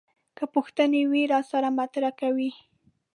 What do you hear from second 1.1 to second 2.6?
وي راسره مطرح کوي.